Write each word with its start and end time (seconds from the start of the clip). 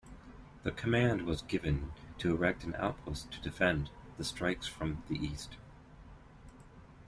The 0.63 0.71
command 0.71 1.27
was 1.27 1.43
given 1.43 1.91
to 2.17 2.33
erect 2.33 2.63
an 2.63 2.73
outpost 2.79 3.29
to 3.33 3.39
defend 3.41 3.91
strikes 4.19 4.65
from 4.65 5.03
the 5.09 5.15
east. 5.15 5.57